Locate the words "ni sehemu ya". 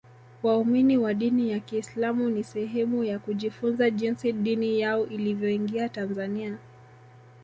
2.29-3.19